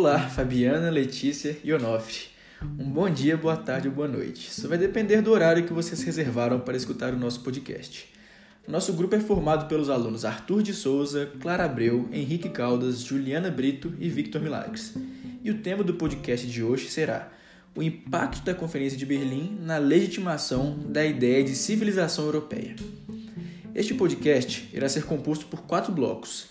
[0.00, 2.28] Olá, Fabiana, Letícia e Onofre.
[2.78, 4.48] Um bom dia, boa tarde ou boa noite.
[4.48, 8.08] Isso vai depender do horário que vocês reservaram para escutar o nosso podcast.
[8.66, 13.92] Nosso grupo é formado pelos alunos Arthur de Souza, Clara Abreu, Henrique Caldas, Juliana Brito
[14.00, 14.94] e Victor Milagres.
[15.44, 17.30] E o tema do podcast de hoje será
[17.76, 22.74] o impacto da Conferência de Berlim na legitimação da ideia de civilização europeia.
[23.74, 26.46] Este podcast irá ser composto por quatro blocos.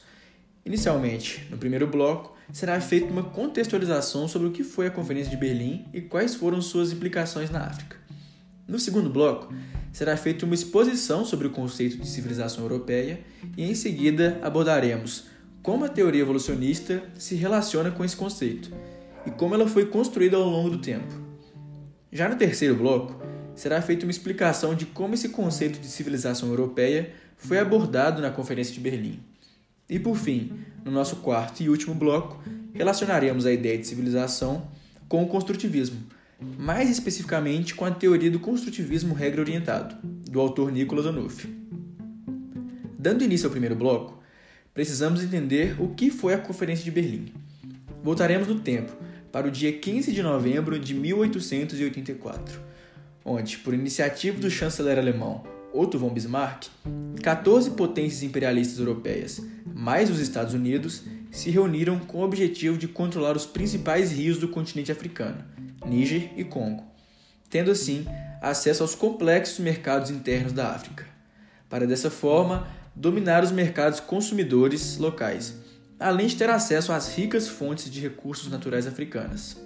[0.64, 5.38] Inicialmente, no primeiro bloco, será feita uma contextualização sobre o que foi a Conferência de
[5.38, 7.98] Berlim e quais foram suas implicações na África.
[8.68, 9.54] No segundo bloco,
[9.92, 13.22] será feita uma exposição sobre o conceito de civilização europeia
[13.58, 15.26] e, em seguida, abordaremos
[15.62, 18.72] como a teoria evolucionista se relaciona com esse conceito
[19.26, 21.14] e como ela foi construída ao longo do tempo.
[22.12, 23.22] Já no terceiro bloco,
[23.56, 28.74] será feita uma explicação de como esse conceito de civilização europeia foi abordado na Conferência
[28.74, 29.20] de Berlim.
[29.90, 32.42] E por fim, no nosso quarto e último bloco,
[32.74, 34.68] relacionaremos a ideia de civilização
[35.08, 36.00] com o construtivismo,
[36.58, 41.54] mais especificamente com a teoria do construtivismo regra orientado, do autor Nicolas Onufri.
[42.98, 44.22] Dando início ao primeiro bloco,
[44.74, 47.34] precisamos entender o que foi a Conferência de Berlim.
[48.04, 48.94] Voltaremos no tempo,
[49.32, 52.60] para o dia 15 de novembro de 1884,
[53.24, 56.68] onde, por iniciativa do chanceler alemão Otto von Bismarck,
[57.22, 63.36] 14 potências imperialistas europeias, mais os Estados Unidos, se reuniram com o objetivo de controlar
[63.36, 65.44] os principais rios do continente africano,
[65.86, 66.84] Níger e Congo,
[67.50, 68.06] tendo assim
[68.42, 71.06] acesso aos complexos mercados internos da África,
[71.70, 75.56] para dessa forma dominar os mercados consumidores locais,
[76.00, 79.58] além de ter acesso às ricas fontes de recursos naturais africanas.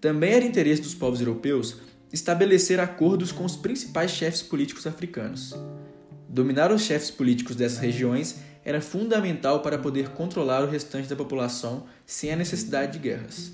[0.00, 1.76] Também era interesse dos povos europeus
[2.12, 5.54] estabelecer acordos com os principais chefes políticos africanos.
[6.28, 11.86] Dominar os chefes políticos dessas regiões era fundamental para poder controlar o restante da população
[12.04, 13.52] sem a necessidade de guerras.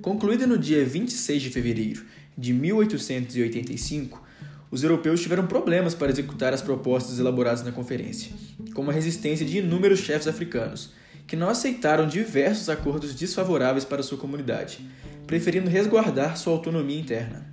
[0.00, 2.04] Concluída no dia 26 de fevereiro
[2.36, 4.22] de 1885,
[4.70, 8.32] os europeus tiveram problemas para executar as propostas elaboradas na conferência,
[8.74, 10.92] como a resistência de inúmeros chefes africanos,
[11.26, 14.86] que não aceitaram diversos acordos desfavoráveis para sua comunidade,
[15.26, 17.52] preferindo resguardar sua autonomia interna.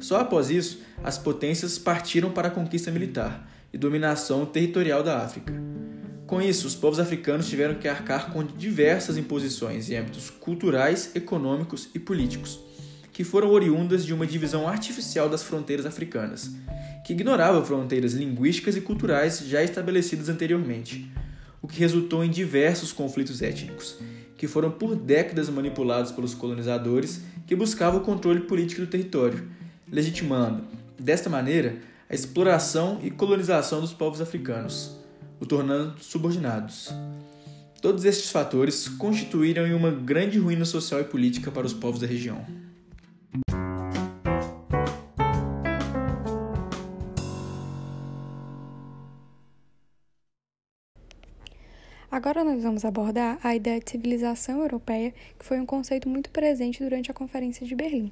[0.00, 5.52] Só após isso, as potências partiram para a conquista militar e dominação territorial da África.
[6.26, 11.88] Com isso, os povos africanos tiveram que arcar com diversas imposições em âmbitos culturais, econômicos
[11.92, 12.60] e políticos,
[13.12, 16.52] que foram oriundas de uma divisão artificial das fronteiras africanas,
[17.04, 21.10] que ignorava fronteiras linguísticas e culturais já estabelecidas anteriormente,
[21.70, 23.98] que resultou em diversos conflitos étnicos,
[24.36, 29.48] que foram por décadas manipulados pelos colonizadores que buscavam o controle político do território,
[29.90, 30.64] legitimando,
[30.98, 34.96] desta maneira, a exploração e colonização dos povos africanos,
[35.38, 36.90] o tornando subordinados.
[37.80, 42.44] Todos estes fatores constituíram uma grande ruína social e política para os povos da região.
[52.12, 56.82] Agora nós vamos abordar a ideia de civilização europeia, que foi um conceito muito presente
[56.82, 58.10] durante a Conferência de Berlim.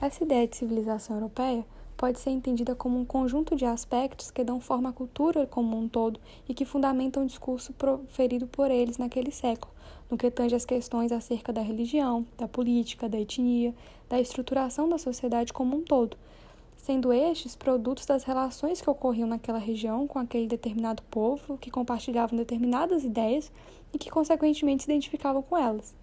[0.00, 1.66] Essa ideia de civilização europeia
[1.96, 5.88] pode ser entendida como um conjunto de aspectos que dão forma à cultura como um
[5.88, 9.74] todo e que fundamentam o discurso proferido por eles naquele século,
[10.08, 13.74] no que tange as questões acerca da religião, da política, da etnia,
[14.08, 16.16] da estruturação da sociedade como um todo,
[16.82, 22.36] sendo estes produtos das relações que ocorriam naquela região com aquele determinado povo, que compartilhavam
[22.36, 23.52] determinadas ideias
[23.94, 25.94] e que, consequentemente, se identificavam com elas.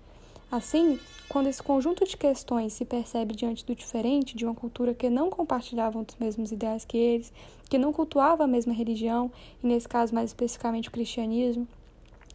[0.49, 0.97] Assim,
[1.27, 5.29] quando esse conjunto de questões se percebe diante do diferente, de uma cultura que não
[5.29, 7.33] compartilhava os mesmos ideais que eles,
[7.69, 9.29] que não cultuava a mesma religião,
[9.61, 11.67] e nesse caso mais especificamente o cristianismo,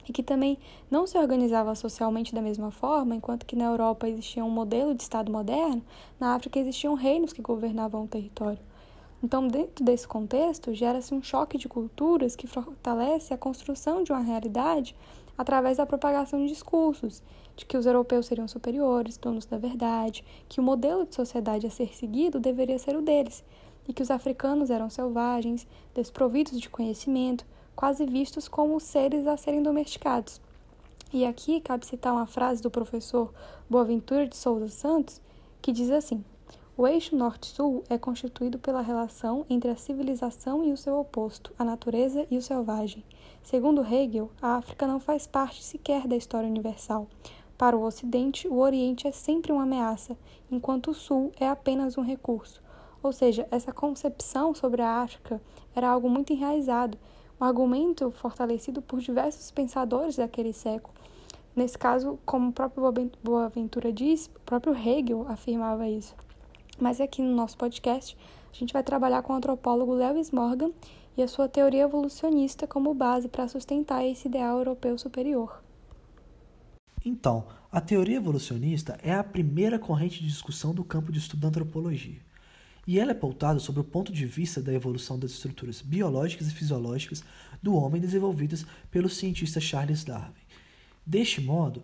[0.09, 0.59] e que também
[0.91, 5.03] não se organizava socialmente da mesma forma, enquanto que na Europa existia um modelo de
[5.03, 5.83] Estado moderno,
[6.19, 8.61] na África existiam reinos que governavam o território.
[9.23, 14.21] Então, dentro desse contexto, gera-se um choque de culturas que fortalece a construção de uma
[14.21, 14.95] realidade
[15.37, 17.23] através da propagação de discursos,
[17.57, 21.71] de que os europeus seriam superiores, donos da verdade, que o modelo de sociedade a
[21.71, 23.43] ser seguido deveria ser o deles,
[23.89, 29.63] e que os africanos eram selvagens, desprovidos de conhecimento, quase vistos como seres a serem
[29.63, 30.41] domesticados.
[31.13, 33.33] E aqui cabe citar uma frase do professor
[33.71, 35.21] Boaventura de Souza Santos,
[35.63, 36.25] que diz assim:
[36.77, 41.65] O eixo norte-sul é constituído pela relação entre a civilização e o seu oposto, a
[41.65, 43.05] natureza e o selvagem.
[43.43, 47.07] Segundo Hegel, a África não faz parte sequer da história universal.
[47.57, 50.17] Para o Ocidente, o Oriente é sempre uma ameaça,
[50.51, 52.61] enquanto o Sul é apenas um recurso.
[53.01, 55.41] Ou seja, essa concepção sobre a África
[55.77, 56.99] era algo muito enraizado,
[57.41, 60.95] um argumento fortalecido por diversos pensadores daquele século,
[61.57, 62.83] Nesse caso, como o próprio
[63.23, 66.15] Boaventura diz, o próprio Hegel afirmava isso.
[66.81, 68.17] Mas aqui no nosso podcast,
[68.53, 70.73] a gente vai trabalhar com o antropólogo Lewis Morgan
[71.17, 75.63] e a sua teoria evolucionista como base para sustentar esse ideal europeu superior.
[77.05, 81.49] Então, a teoria evolucionista é a primeira corrente de discussão do campo de estudo da
[81.49, 82.21] antropologia.
[82.87, 86.55] E ela é pautada sobre o ponto de vista da evolução das estruturas biológicas e
[86.55, 87.25] fisiológicas
[87.63, 90.35] do homem desenvolvidas pelo cientista Charles Darwin.
[91.07, 91.83] Deste modo,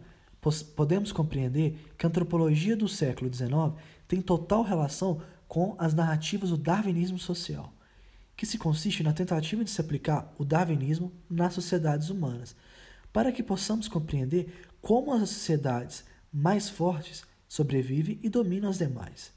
[0.75, 3.73] podemos compreender que a antropologia do século XIX
[4.07, 7.73] tem total relação com as narrativas do darwinismo social,
[8.37, 12.55] que se consiste na tentativa de se aplicar o darwinismo nas sociedades humanas,
[13.13, 19.33] para que possamos compreender como as sociedades mais fortes sobrevivem e dominam as demais.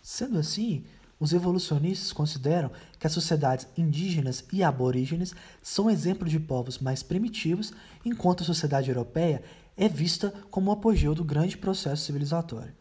[0.00, 0.84] Sendo assim,
[1.18, 7.72] os evolucionistas consideram que as sociedades indígenas e aborígenes são exemplos de povos mais primitivos,
[8.04, 9.42] enquanto a sociedade europeia
[9.76, 12.74] é vista como o apogeu do grande processo civilizatório.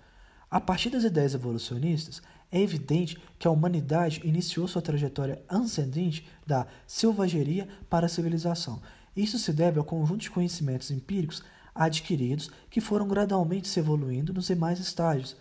[0.50, 2.22] A partir das ideias evolucionistas,
[2.52, 8.82] é evidente que a humanidade iniciou sua trajetória ascendente da selvageria para a civilização.
[9.16, 11.44] Isso se deve ao conjunto de conhecimentos empíricos
[11.74, 15.36] adquiridos que foram gradualmente se evoluindo nos demais estágios,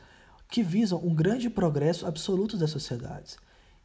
[0.49, 3.37] que visam um grande progresso absoluto das sociedades.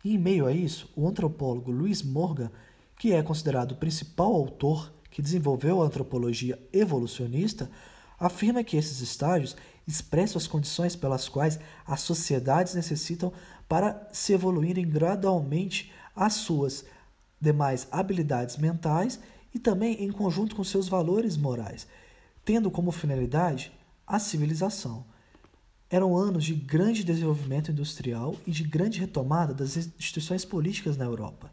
[0.03, 2.51] E em meio a isso, o antropólogo Louis Morgan,
[2.97, 7.69] que é considerado o principal autor que desenvolveu a antropologia evolucionista,
[8.19, 9.55] afirma que esses estágios
[9.87, 13.33] expressam as condições pelas quais as sociedades necessitam
[13.67, 16.85] para se evoluírem gradualmente as suas
[17.41, 19.19] demais habilidades mentais
[19.53, 21.87] e também em conjunto com seus valores morais,
[22.43, 23.71] tendo como finalidade
[24.05, 25.05] a civilização.
[25.91, 31.51] Eram anos de grande desenvolvimento industrial e de grande retomada das instituições políticas na Europa,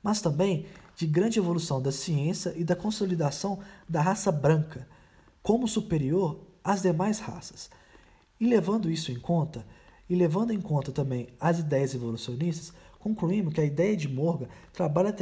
[0.00, 3.58] mas também de grande evolução da ciência e da consolidação
[3.88, 4.86] da raça branca
[5.42, 7.70] como superior às demais raças.
[8.38, 9.66] E levando isso em conta,
[10.08, 15.12] e levando em conta também as ideias evolucionistas, concluímos que a ideia de Morgan trabalha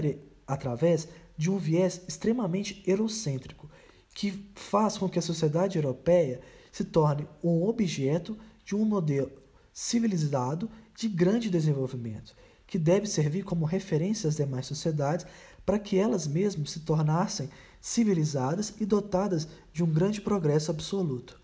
[0.47, 3.71] através de um viés extremamente eurocêntrico,
[4.15, 8.37] que faz com que a sociedade europeia se torne um objeto
[8.71, 9.33] de um modelo
[9.73, 12.37] civilizado de grande desenvolvimento,
[12.69, 15.27] que deve servir como referência às demais sociedades
[15.67, 17.51] para que elas mesmas se tornassem
[17.81, 21.41] civilizadas e dotadas de um grande progresso absoluto.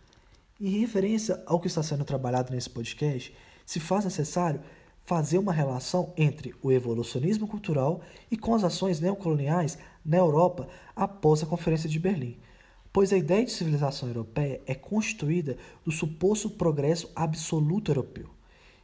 [0.61, 3.37] Em referência ao que está sendo trabalhado nesse podcast,
[3.67, 4.61] se faz necessário
[5.05, 11.43] fazer uma relação entre o evolucionismo cultural e com as ações neocoloniais na Europa após
[11.43, 12.39] a Conferência de Berlim
[12.97, 18.31] pois a ideia de civilização europeia é constituída do suposto progresso absoluto europeu,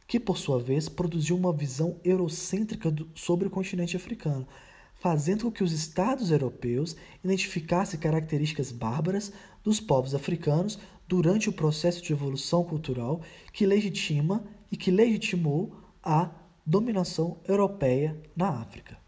[0.05, 4.47] que por sua vez produziu uma visão eurocêntrica do, sobre o continente africano,
[4.93, 9.33] fazendo com que os estados europeus identificassem características bárbaras
[9.63, 10.77] dos povos africanos
[11.07, 13.19] durante o processo de evolução cultural
[13.51, 16.29] que legitima e que legitimou a
[16.63, 19.02] dominação europeia na África.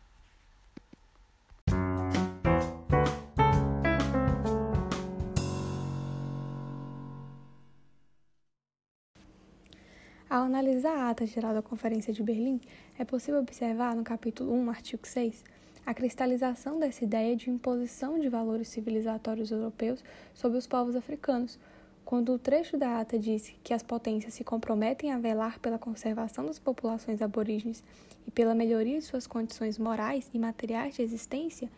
[10.27, 12.59] Ao analisar a ata geral da Conferência de Berlim,
[12.97, 15.43] é possível observar no capítulo 1, artigo 6,
[15.85, 21.59] a cristalização dessa ideia de imposição de valores civilizatórios europeus sobre os povos africanos,
[22.03, 26.47] quando o trecho da ata diz que as potências se comprometem a velar pela conservação
[26.47, 27.83] das populações aborígenes
[28.27, 31.69] e pela melhoria de suas condições morais e materiais de existência,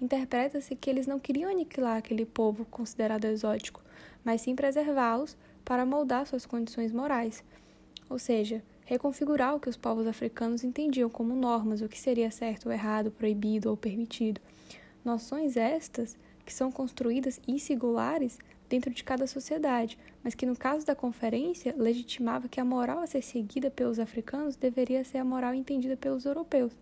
[0.00, 3.80] interpreta-se que eles não queriam aniquilar aquele povo considerado exótico,
[4.24, 7.44] mas sim preservá-los para moldar suas condições morais
[8.12, 12.66] ou seja, reconfigurar o que os povos africanos entendiam como normas, o que seria certo
[12.66, 14.38] ou errado, proibido ou permitido.
[15.02, 16.14] Noções estas
[16.44, 18.38] que são construídas e singulares
[18.68, 23.06] dentro de cada sociedade, mas que no caso da conferência legitimava que a moral a
[23.06, 26.72] ser seguida pelos africanos deveria ser a moral entendida pelos europeus,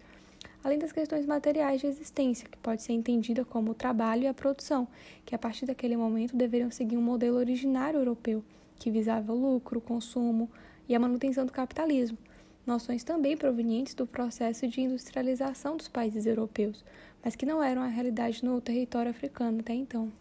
[0.65, 4.35] além das questões materiais de existência, que pode ser entendida como o trabalho e a
[4.35, 4.89] produção,
[5.25, 8.43] que a partir daquele momento deveriam seguir um modelo originário europeu,
[8.81, 10.51] que visava o lucro, o consumo,
[10.91, 12.19] e a manutenção do capitalismo,
[12.67, 16.85] noções também provenientes do processo de industrialização dos países europeus,
[17.25, 20.13] mas que não eram a realidade no território africano até então.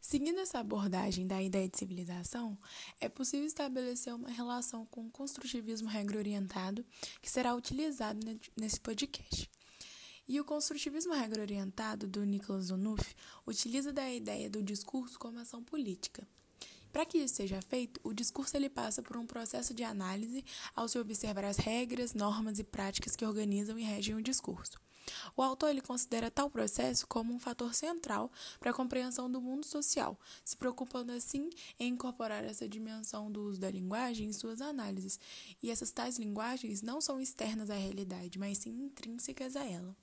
[0.00, 2.56] Seguindo essa abordagem da ideia de civilização,
[3.00, 6.84] é possível estabelecer uma relação com o construtivismo regra-orientado
[7.20, 8.20] que será utilizado
[8.56, 9.50] nesse podcast.
[10.28, 13.14] E o construtivismo regra-orientado do Nicholas Onuf
[13.46, 16.26] utiliza da ideia do discurso como ação política.
[16.92, 20.44] Para que isso seja feito, o discurso ele passa por um processo de análise
[20.76, 24.78] ao se observar as regras, normas e práticas que organizam e regem o discurso.
[25.34, 29.66] O autor ele considera tal processo como um fator central para a compreensão do mundo
[29.66, 31.50] social, se preocupando assim
[31.80, 35.18] em incorporar essa dimensão do uso da linguagem em suas análises.
[35.62, 39.96] E essas tais linguagens não são externas à realidade, mas sim intrínsecas a ela.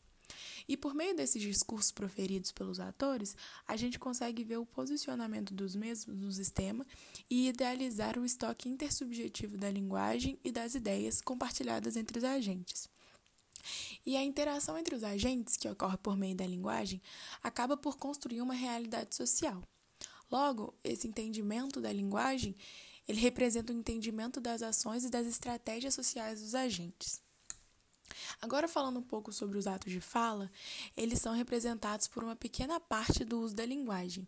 [0.68, 3.36] E por meio desses discursos proferidos pelos atores,
[3.68, 6.86] a gente consegue ver o posicionamento dos mesmos no sistema
[7.30, 12.90] e idealizar o estoque intersubjetivo da linguagem e das ideias compartilhadas entre os agentes.
[14.06, 17.02] E a interação entre os agentes, que ocorre por meio da linguagem,
[17.44, 19.62] acaba por construir uma realidade social.
[20.32, 22.56] Logo, esse entendimento da linguagem,
[23.08, 27.22] ele representa o entendimento das ações e das estratégias sociais dos agentes.
[28.42, 30.52] Agora, falando um pouco sobre os atos de fala,
[30.96, 34.28] eles são representados por uma pequena parte do uso da linguagem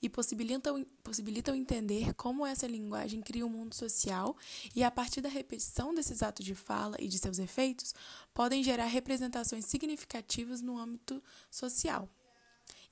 [0.00, 4.36] e possibilitam, possibilitam entender como essa linguagem cria um mundo social
[4.74, 7.94] e, a partir da repetição desses atos de fala e de seus efeitos,
[8.32, 12.08] podem gerar representações significativas no âmbito social.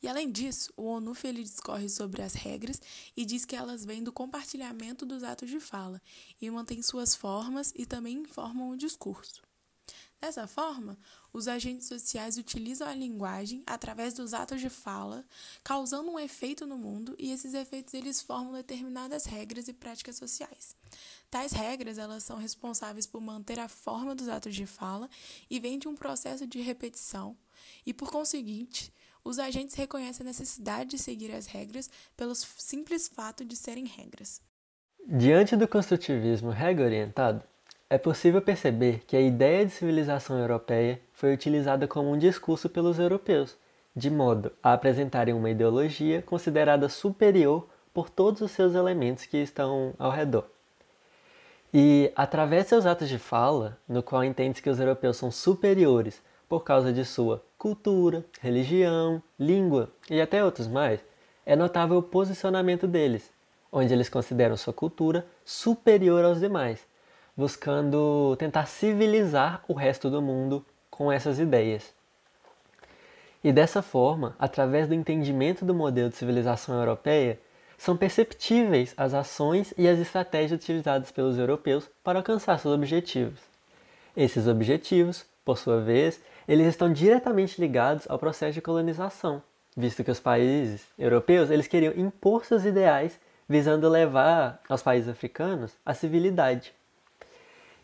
[0.03, 2.81] E além disso, o ONUF ele discorre sobre as regras
[3.17, 6.03] e diz que elas vêm do compartilhamento dos atos de fala
[6.41, 9.46] e mantém suas formas e também informam o discurso.
[10.21, 10.99] Dessa forma,
[11.33, 15.25] os agentes sociais utilizam a linguagem através dos atos de fala,
[15.63, 20.75] causando um efeito no mundo, e esses efeitos eles formam determinadas regras e práticas sociais.
[21.31, 25.09] Tais regras elas são responsáveis por manter a forma dos atos de fala
[25.51, 27.37] e vêm de um processo de repetição,
[27.85, 28.93] e por conseguinte,
[29.23, 34.41] os agentes reconhecem a necessidade de seguir as regras pelo simples fato de serem regras.
[35.07, 37.45] Diante do construtivismo regra-orientado,
[37.89, 42.99] é possível perceber que a ideia de civilização europeia foi utilizada como um discurso pelos
[42.99, 43.57] europeus,
[43.95, 49.95] de modo a apresentarem uma ideologia considerada superior por todos os seus elementos que estão
[49.99, 50.47] ao redor.
[51.73, 56.21] E, através de seus atos de fala, no qual entende que os europeus são superiores
[56.49, 61.01] por causa de sua cultura, religião, língua e até outros mais,
[61.45, 63.31] é notável o posicionamento deles,
[63.71, 66.85] onde eles consideram sua cultura superior aos demais
[67.37, 71.95] buscando tentar civilizar o resto do mundo com essas ideias.
[73.45, 77.39] E dessa forma, através do entendimento do modelo de civilização europeia,
[77.77, 83.39] são perceptíveis as ações e as estratégias utilizadas pelos europeus para alcançar seus objetivos.
[84.17, 89.43] Esses objetivos, por sua vez, eles estão diretamente ligados ao processo de colonização,
[89.77, 95.73] visto que os países europeus eles queriam impor seus ideais visando levar aos países africanos
[95.85, 96.73] a civilidade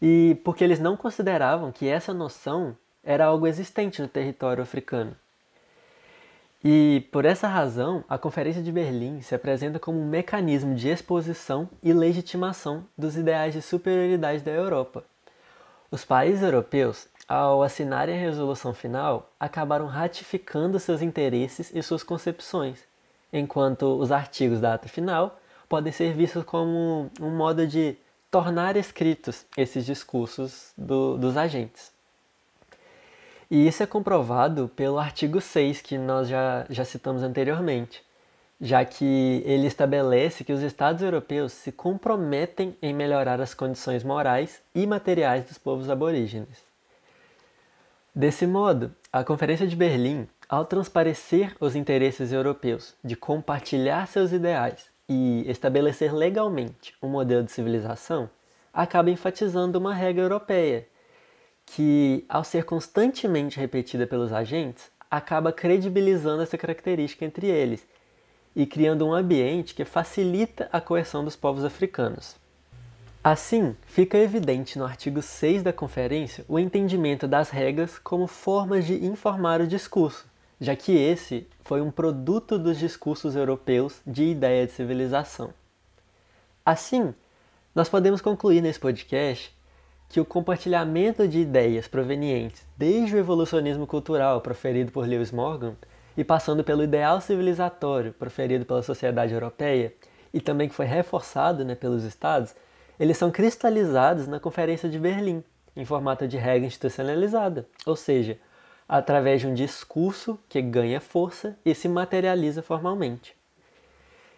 [0.03, 5.15] e porque eles não consideravam que essa noção era algo existente no território africano.
[6.65, 11.69] E por essa razão, a Conferência de Berlim se apresenta como um mecanismo de exposição
[11.81, 15.05] e legitimação dos ideais de superioridade da Europa.
[15.89, 22.81] Os países europeus, ao assinarem a resolução final, acabaram ratificando seus interesses e suas concepções,
[23.33, 27.97] enquanto os artigos da ata final podem ser vistos como um modo de
[28.33, 31.93] tornar escritos esses discursos do, dos agentes.
[33.51, 38.03] E isso é comprovado pelo artigo 6, que nós já, já citamos anteriormente,
[38.59, 44.63] já que ele estabelece que os Estados europeus se comprometem em melhorar as condições morais
[44.75, 46.65] e materiais dos povos aborígenes.
[48.15, 54.92] Desse modo, a Conferência de Berlim, ao transparecer os interesses europeus de compartilhar seus ideais
[55.13, 58.31] e estabelecer legalmente um modelo de civilização,
[58.73, 60.89] acaba enfatizando uma regra europeia,
[61.67, 67.87] que, ao ser constantemente repetida pelos agentes, acaba credibilizando essa característica entre eles
[68.57, 72.37] e criando um ambiente que facilita a coerção dos povos africanos.
[73.23, 79.05] Assim, fica evidente no artigo 6 da conferência o entendimento das regras como formas de
[79.05, 80.27] informar o discurso,
[80.63, 85.53] já que esse foi um produto dos discursos europeus de ideia de civilização.
[86.65, 87.13] Assim,
[87.75, 89.53] nós podemos concluir nesse podcast
[90.09, 95.75] que o compartilhamento de ideias provenientes desde o evolucionismo cultural proferido por Lewis Morgan
[96.17, 99.93] e passando pelo ideal civilizatório proferido pela sociedade europeia
[100.33, 102.55] e também que foi reforçado né, pelos estados,
[103.01, 105.43] eles são cristalizados na Conferência de Berlim,
[105.75, 108.39] em formato de regra institucionalizada, ou seja,
[108.93, 113.35] através de um discurso que ganha força e se materializa formalmente.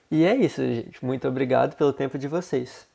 [0.09, 1.05] E é isso, gente.
[1.05, 2.87] Muito obrigado pelo tempo de vocês.